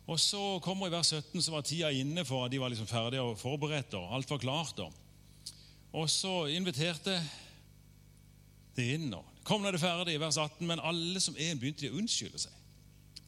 [0.06, 2.88] Og så kommer I vers 17 så var tida inne for at de var liksom
[2.88, 3.94] ferdige og forberedt.
[3.94, 4.78] og Alt var klart.
[4.78, 4.92] Og,
[5.92, 7.20] Og så inviterte
[8.76, 9.14] de inn.
[9.14, 11.98] og Kom når det er ferdig, vers 18, men alle som en begynte de å
[11.98, 12.52] unnskylde seg.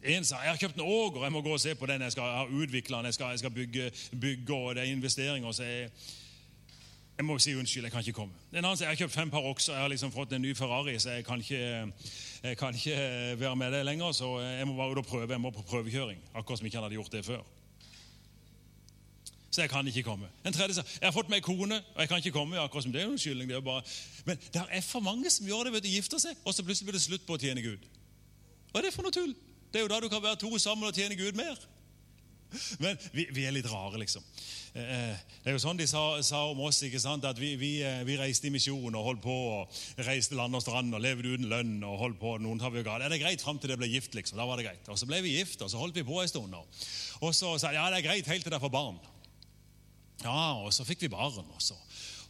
[0.02, 2.02] En sa jeg har kjøpt en åger, jeg må gå og se på den.
[2.02, 5.52] Jeg skal utvikle den, jeg skal, jeg skal bygge, bygge, og det er investeringer.
[5.52, 5.90] så jeg
[7.22, 8.34] jeg må si unnskyld, jeg kan ikke komme.
[8.50, 10.96] En annen jeg har kjøpt fem par okser, jeg har liksom fått en ny Ferrari,
[10.98, 11.58] så jeg kan ikke,
[12.42, 12.96] jeg kan ikke
[13.38, 14.12] være med det lenger.
[14.12, 15.30] Så jeg må bare ut og prøve.
[15.30, 16.18] Jeg må på prøvekjøring.
[16.34, 17.44] Akkurat som ikke han hadde gjort det før.
[19.52, 20.26] Så jeg kan ikke komme.
[20.44, 22.58] En tredje sier jeg har fått meg kone, og jeg kan ikke komme.
[22.58, 23.48] akkurat som det er en unnskyldning.
[23.52, 23.82] Det er bare...
[24.24, 26.90] Men det er for mange som gjør det, vet du, gifter seg, og så plutselig
[26.90, 27.86] blir det slutt på å tjene Gud.
[28.72, 29.36] Hva er det for noe tull?
[29.70, 31.60] Det er jo da du kan være to sammen og tjene Gud mer.
[32.82, 34.24] Men vi, vi er litt rare, liksom.
[34.74, 36.82] Eh, Det er jo sånn de sa, sa om oss.
[36.86, 37.24] ikke sant?
[37.28, 39.36] At vi, vi, eh, vi reiste i misjon og holdt på.
[39.58, 41.74] og Reiste land og strand og levde uten lønn.
[41.84, 42.36] og holdt på.
[42.40, 43.02] Noen tar vi jo galt.
[43.04, 44.14] Ja, det er greit fram til det ble gift.
[44.14, 44.38] liksom.
[44.40, 44.88] Da var det greit.
[44.88, 46.54] Og Så ble vi gift, og så holdt vi på en stund.
[46.54, 46.66] Og,
[47.20, 49.00] og så sa de ja, det er greit helt til dere får barn.
[50.22, 51.42] Ja, og så fikk vi barn.
[51.42, 51.74] og så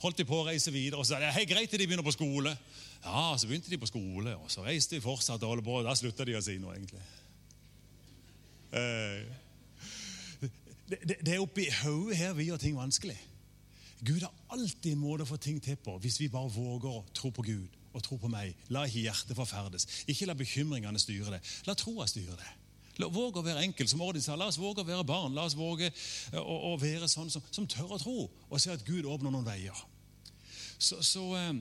[0.03, 0.99] holdt de på å reise videre.
[0.99, 2.57] Og så sa de hei, greit til de begynner på skole.
[3.05, 5.77] Ja, så begynte de på skole, og så reiste vi fortsatt og holdt på.
[5.79, 7.03] og Da slutta de å si noe, egentlig.
[8.73, 9.23] Eh,
[10.93, 13.19] det, det, det er oppi hodet her vi gjør ting vanskelig.
[14.03, 17.05] Gud har alltid en måte å få ting til på hvis vi bare våger å
[17.15, 18.57] tro på Gud og tro på meg.
[18.73, 19.87] La ikke hjertet forferdes.
[20.11, 21.41] Ikke la bekymringene styre det.
[21.69, 22.51] La troa styre det.
[23.01, 24.37] La, våg å være enkel, som Ordin sa.
[24.37, 25.37] La oss våge å være barn.
[25.37, 28.73] La oss våge eh, å, å være sånn som, som tør å tro og se
[28.73, 29.85] at Gud åpner noen veier.
[30.77, 31.53] Så, så eh,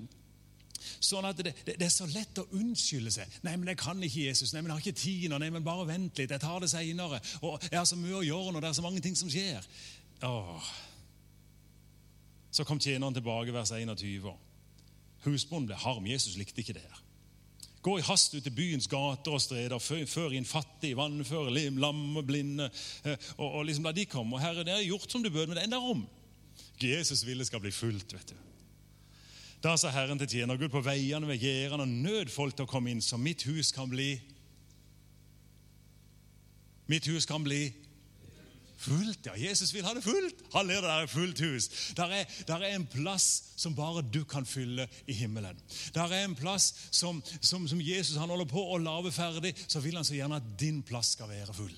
[1.00, 3.40] Sånn at det, det, det, er så lett å unnskylde seg.
[3.42, 4.54] 'Nei, men jeg kan ikke Jesus.
[4.54, 5.42] Nei, men jeg har ikke tid nå.
[5.42, 6.32] Nei, men bare vent litt.
[6.32, 7.22] Jeg tar det seinere.
[7.42, 9.68] Og jeg har så mye å gjøre når det er så mange ting som skjer.
[10.28, 10.72] Åh.
[12.52, 14.34] Så kom tjeneren tilbake, vers 21.
[15.26, 16.08] Husbonden ble harm.
[16.10, 17.02] Jesus likte ikke det her.
[17.82, 22.70] Gå i hast ut til byens gater og streder, før inn fattig, vannføre, lamme, blinde.
[23.06, 24.38] Eh, og, og liksom la de komme.
[24.38, 26.04] Og Herre, det er gjort som du bød, men det ender om.
[26.82, 28.14] Jesus ville skal bli fulgt.
[28.14, 28.51] vet du.
[29.62, 32.70] Da sa Herren til tjener, Gud på veiene ved gjerdene og nød folk til å
[32.70, 34.16] komme inn, så mitt hus kan bli
[36.90, 37.70] Mitt hus kan bli
[38.82, 39.30] fullt.
[39.30, 40.42] Ja, Jesus vil ha det fullt.
[40.52, 41.70] Halleluja, det er fullt hus.
[41.96, 45.62] Der er, der er en plass som bare du kan fylle i himmelen.
[45.96, 49.80] Der er en plass som, som, som Jesus han holder på å lage ferdig, så
[49.80, 51.78] vil han så gjerne at din plass skal være full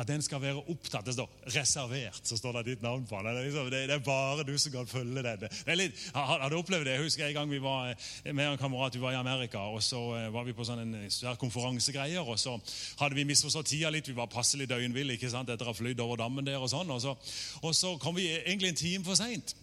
[0.00, 1.06] at den skal være opptatt.
[1.06, 3.36] Det står 'reservert', så står det ditt navn på den.
[3.36, 5.40] Det liksom, det er bare du som kan følge den.
[5.40, 6.92] Det litt, har, du opplevd det?
[6.92, 7.94] Jeg husker en gang vi var
[8.32, 9.58] med en kamerat vi var i Amerika.
[9.58, 12.58] og Så eh, var vi på sånn en svær konferansegreier, og så
[13.00, 14.08] hadde vi misforstått tida litt.
[14.08, 16.58] Vi var passelig døgnville etter å ha flydd over dammen der.
[16.58, 17.16] Og sånn, og så,
[17.62, 19.54] og så kom vi egentlig en time for seint.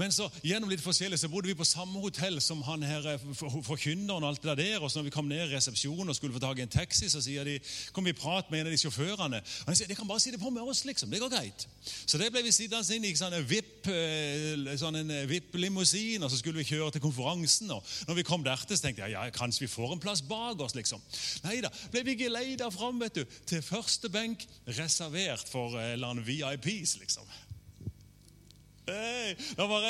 [0.00, 3.26] Men så gjennom litt forskjellig så bodde vi på samme hotell som han her eh,
[3.64, 4.24] forkynneren.
[4.24, 6.42] og alt det der, og så når vi kom ned i resepsjonen og skulle få
[6.42, 7.58] tak i en taxi, så sier de,
[7.92, 9.40] kom vi prat med en av de sjåførene.
[9.40, 11.10] Og han sier de kan bare sitte på med oss, liksom.
[11.10, 11.66] Det går greit.
[11.84, 16.62] Så det ble vi sittende inn i eh, sånn en eh, VIP-limousin, og så skulle
[16.62, 17.70] vi kjøre til konferansen.
[17.70, 20.60] og når vi kom dertil, så tenkte jeg ja, kanskje vi får en plass bak
[20.60, 20.76] oss.
[20.78, 21.02] liksom.
[21.44, 26.26] Nei da, ble vi geleida fram vet du, til første benk, reservert for eller annen
[26.26, 26.98] VIPs.
[27.00, 27.26] liksom.
[28.86, 29.80] Hey, det, var,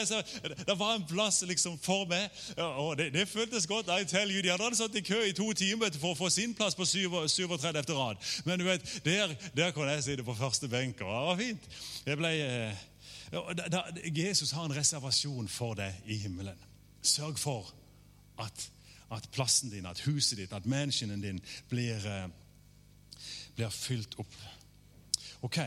[0.67, 3.91] det, var, en plass liksom for meg, og det, det føltes godt.
[3.91, 6.55] I tell you, De hadde satt i kø i to timer for å få sin
[6.55, 7.51] plass på 37.
[7.75, 8.21] efter rad.
[8.47, 11.67] Men du vet, der, der kunne jeg sitte på første benk, og det var fint.
[12.07, 12.31] Det ble,
[13.35, 13.83] ja, da,
[14.15, 16.61] Jesus har en reservasjon for deg i himmelen.
[17.03, 17.75] Sørg for
[18.39, 18.69] at,
[19.11, 22.31] at plassen din, at huset ditt, at mansionen din blir, eh,
[23.57, 24.39] blir fylt opp.
[25.43, 25.59] Ok.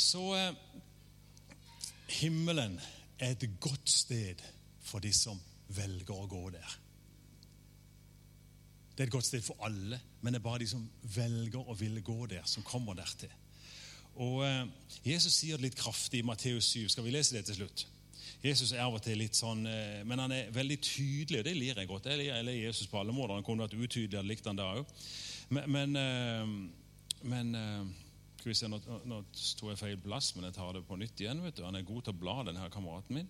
[0.00, 0.54] Så eh,
[2.20, 2.78] himmelen
[3.20, 4.40] er et godt sted
[4.80, 5.38] for de som
[5.76, 6.78] velger å gå der.
[8.96, 11.78] Det er et godt sted for alle, men det er bare de som velger og
[11.80, 13.32] vil gå der, som kommer dertil.
[14.24, 14.64] Og eh,
[15.12, 16.88] Jesus sier det litt kraftig i Matteus 7.
[16.88, 17.86] Skal vi lese det til slutt?
[18.40, 21.58] Jesus er av og til litt sånn, eh, men han er veldig tydelig, og det
[21.58, 22.08] lir jeg godt.
[22.08, 23.36] Jeg ler Jesus på alle måter.
[23.36, 25.00] Han kunne vært utydelig, hadde likt han det òg.
[25.52, 26.70] Men, men,
[27.28, 27.56] men
[28.46, 31.42] eh, se, nå, nå sto jeg feil plass, men jeg tar det på nytt igjen.
[31.44, 31.64] vet du.
[31.66, 33.28] Han er god til å bla, denne kameraten min.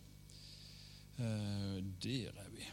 [1.20, 2.64] Uh, der er vi.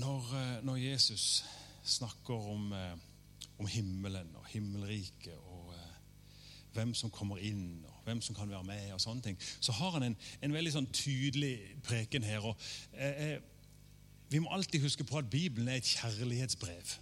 [0.00, 1.44] Når, uh, når Jesus
[1.84, 2.94] snakker om, uh,
[3.58, 5.74] om, himmelen og himmelriket og
[6.72, 10.02] hvem som kommer inn, hvem som kan være med, og sånne ting, så har han
[10.02, 11.54] en, en veldig sånn tydelig
[11.86, 12.44] preken her.
[12.44, 12.56] og
[12.92, 13.40] eh, eh
[14.32, 16.94] Vi må alltid huske på at Bibelen er et kjærlighetsbrev.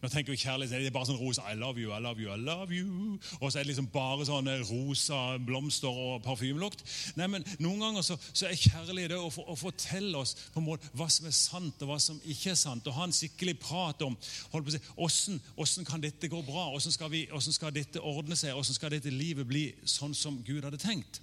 [0.00, 2.32] Nå tenker vi kjærlighet, Det er bare sånn rosa I love you, I love you,
[2.32, 3.18] I love you.
[3.40, 6.84] Og så er det liksom bare sånn rosa blomster og parfymelukt.
[7.20, 10.68] Nei, men Noen ganger så, så er kjærlighet det å, å, fortelle oss på en
[10.70, 12.86] måte hva som er sant, og hva som ikke er sant.
[12.88, 14.16] Og ha en skikkelig prat om
[14.54, 17.74] hold på å si, hvordan, hvordan kan dette gå bra, hvordan skal, vi, hvordan skal
[17.76, 21.20] dette ordne seg, hvordan skal dette livet bli sånn som Gud hadde tenkt.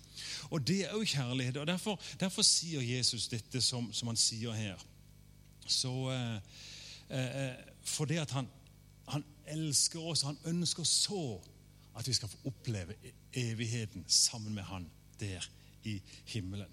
[0.52, 1.58] Og Det er jo kjærlighet.
[1.58, 4.86] og Derfor, derfor sier Jesus dette som, som han sier her.
[5.68, 6.38] Så eh,
[7.10, 8.48] eh, fordi at han
[9.08, 11.40] han elsker oss, han ønsker så
[11.98, 12.96] at vi skal få oppleve
[13.34, 14.90] evigheten sammen med han
[15.20, 15.50] der
[15.84, 16.70] i himmelen.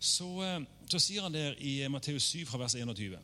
[0.00, 3.18] Så, eh, så sier han der i Matteus 7 fra vers 21.: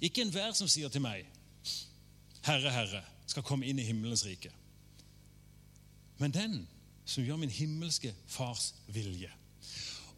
[0.00, 1.26] Ikke enhver som sier til meg,
[2.44, 4.50] Herre, Herre, skal komme inn i himmelens rike.
[6.18, 6.68] Men den
[7.04, 9.30] som gjør min himmelske fars vilje.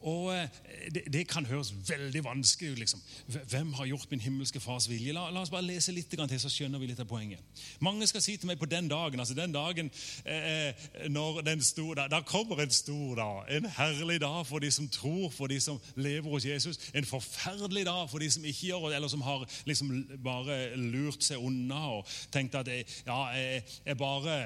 [0.00, 0.48] Og eh,
[0.94, 2.78] det, det, kan høres veldig vanskelig ut.
[2.78, 3.02] liksom.
[3.26, 5.12] Hvem har gjort min himmelske fars vilje?
[5.12, 7.40] La, la oss bare lese litt til, så skjønner vi litt av poenget.
[7.80, 9.90] Mange skal si til meg på den dagen altså den dagen
[10.24, 13.56] eh, eh når den stor, da, da, kommer en stor dag.
[13.56, 16.78] En herlig dag for de som tror, for de som lever hos Jesus.
[16.94, 19.92] En forferdelig dag for de som ikke gjør eller som har liksom
[20.24, 24.36] bare lurt seg unna og tenkt at jeg, ja, jeg, jeg bare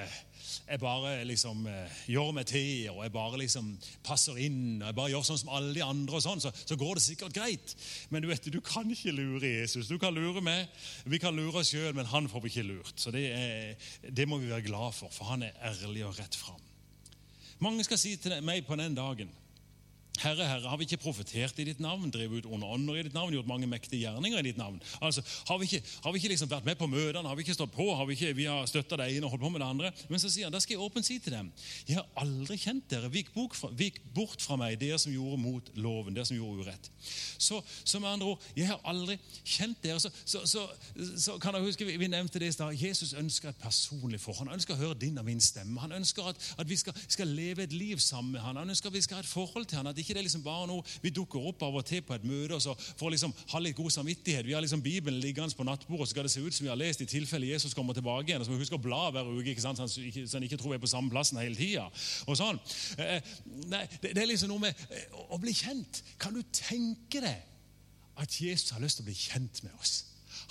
[0.66, 3.70] jeg bare liksom eh, gjør meg til og jeg bare liksom
[4.06, 6.78] passer inn og jeg bare gjør sånn som alle de andre, og sånn, så, så
[6.78, 7.74] går det sikkert greit.
[8.10, 9.90] Men du vet, du kan ikke lure Jesus.
[9.90, 10.70] Du kan lure meg,
[11.04, 12.94] vi kan lure oss sjøl, men han får vi ikke lurt.
[13.00, 16.38] Så det, er, det, må vi være glad for, for han er ærlig og rett
[16.38, 16.60] fram.
[17.60, 19.30] Mange skal si til meg på den dagen
[20.20, 23.16] Herre, Herre, har vi ikke profetert i ditt navn, drevet ut onde ånder i ditt
[23.16, 24.80] navn, gjort mange mektige gjerninger i ditt navn?
[25.00, 27.56] Altså, Har vi ikke, har vi ikke liksom vært med på møtene, har vi ikke
[27.56, 29.68] stått på, har vi ikke vi har støtta det ene og holdt på med det
[29.68, 29.92] andre?
[30.08, 31.50] Men så sier han, da skal jeg åpent si til dem,
[31.88, 33.10] jeg har aldri kjent dere.
[33.12, 33.32] Vik,
[33.78, 36.90] vik bort fra meg, dere som gjorde mot loven, dere som gjorde urett.
[37.38, 40.00] Så, så med andre ord, jeg har aldri kjent dere.
[40.00, 40.66] Så, så,
[41.16, 42.76] så, kan jeg huske, vi nevnte det i stad.
[42.76, 44.48] Jesus ønsker et personlig forhold.
[44.48, 45.80] Han ønsker å høre din og min stemme.
[45.80, 48.58] Han ønsker at, at vi skal, skal, leve et liv sammen med han.
[48.60, 50.44] Han ønsker at vi skal ha et forhold til han, at ikke ikke det liksom
[50.44, 53.12] bare noe vi dukker opp av og til på et møte og så for å
[53.14, 54.46] liksom ha litt god samvittighet.
[54.46, 56.78] Vi har liksom Bibelen liggende på nattbordet, så skal det se ut som vi har
[56.80, 58.42] lest i tilfelle Jesus kommer tilbake igjen.
[58.42, 59.78] og Så må vi huske å bla hver uke, ikke sant?
[59.78, 61.86] så han ikke, så han ikke tror vi er på samme plassen hele tida.
[62.40, 62.60] Sånn.
[62.98, 63.32] Eh, eh,
[63.70, 66.02] nei, det, det er liksom noe med eh, å bli kjent.
[66.20, 67.46] Kan du tenke deg
[68.20, 70.00] at Jesus har lyst til å bli kjent med oss?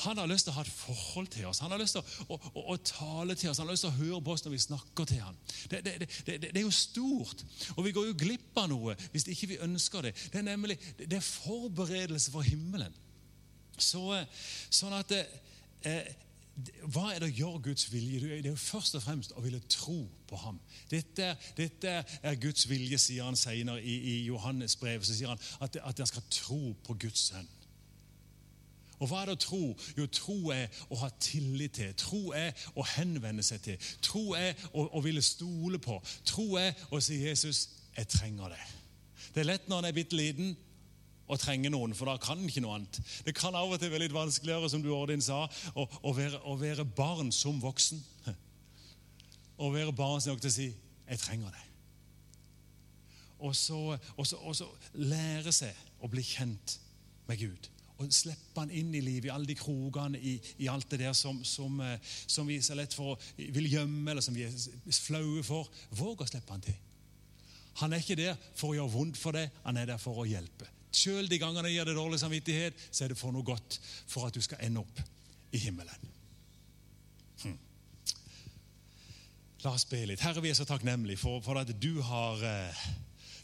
[0.06, 1.62] Han har lyst til å ha et forhold til oss.
[1.64, 3.60] Han har lyst til å, å, å, å tale til oss.
[3.62, 5.42] Han har lyst til å høre på oss når vi snakker til ham.
[5.72, 7.44] Det, det, det, det, er jo stort.
[7.76, 10.16] Og vi går jo glipp av noe hvis ikke vi ønsker det.
[10.34, 12.96] Det er nemlig det er forberedelse for himmelen.
[13.80, 14.02] Så,
[14.76, 16.10] sånn at eh,
[16.92, 18.20] hva er det å gjøre Guds vilje?
[18.42, 20.60] Det er jo først og fremst å ville tro på ham.
[20.92, 25.06] Dette, dette er Guds vilje, sier han senere i, i Johannes brev.
[25.06, 27.48] Så sier han at, at dere skal tro på Guds sønn.
[29.00, 29.62] Og hva er det å tro?
[29.98, 31.94] Jo, tro er å ha tillit til.
[32.00, 33.92] Tro er å henvende seg til.
[34.04, 36.00] Tro er å, å ville stole på.
[36.28, 38.74] Tro er å si 'Jesus, jeg trenger det'.
[39.34, 40.58] Det er lett når en er bitte liten
[41.30, 43.00] å trenge noen, for da kan en ikke noe annet.
[43.24, 46.42] Det kan av og til være litt vanskeligere, som du Ordin sa, å, å, være,
[46.44, 48.04] å være, barn som voksen.
[49.60, 50.70] Å være barn nok til å si
[51.08, 51.66] 'jeg trenger det'.
[53.40, 56.80] Og og og så lære seg å bli kjent
[57.28, 60.88] med Gud og slippe han inn i livet, i alle de krokene, i, i, alt
[60.92, 64.46] det der som, som, eh, som vi så lett for vil gjemme, eller som vi
[64.48, 65.68] er flaue for.
[66.00, 66.78] Våg å slippe han til.
[67.82, 70.28] Han er ikke der for å gjøre vondt for deg, han er der for å
[70.28, 70.68] hjelpe.
[70.96, 73.78] Selv de gangene jeg gir deg dårlig samvittighet, så er det for noe godt.
[74.10, 75.04] For at du skal ende opp
[75.54, 76.10] i himmelen.
[77.44, 77.56] Hm.
[79.66, 80.24] La oss be litt.
[80.24, 82.84] Herre, vi er så takknemlige for, for at du har, eh,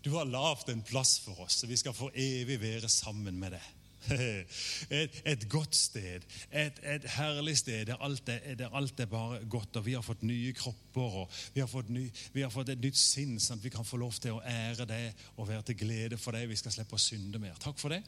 [0.04, 3.60] du har lavt en plass for oss, så vi skal for evig være sammen med
[3.60, 3.74] deg.
[4.06, 9.40] Et, et, godt sted, et, et herlig sted der alt, er, der alt, er, bare
[9.50, 9.76] godt.
[9.80, 12.82] og Vi har fått nye kropper og vi har fått, ny, vi har fått et
[12.82, 15.80] nytt sinn, sånn at vi kan få lov til å ære deg og være til
[15.86, 16.50] glede for deg.
[16.50, 17.58] Vi skal slippe å synde mer.
[17.62, 18.04] Takk for det.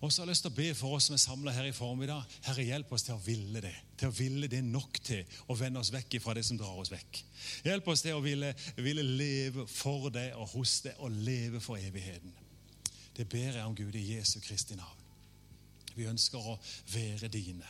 [0.00, 1.76] Og så har jeg lyst til å be for oss som er samla her i
[1.76, 2.36] formiddag.
[2.46, 3.74] Herre, hjelp oss til å ville det.
[4.00, 6.92] Til å ville det nok til å vende oss vekk fra det som drar oss
[6.92, 7.20] vekk.
[7.68, 11.76] Hjelp oss til å ville, ville leve for deg og hos deg og leve for
[11.76, 12.32] evigheten.
[13.16, 14.98] Det ber jeg om Gud i Jesu Kristi navn.
[15.96, 16.58] Vi ønsker å
[16.94, 17.66] være dine.